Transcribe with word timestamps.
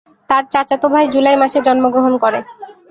তার 0.29 0.43
চাচাতো 0.53 0.87
ভাই 0.93 1.05
জুলাই 1.13 1.35
মাসে 1.41 1.59
জন্মগ্রহণ 1.67 2.13
করে। 2.23 2.39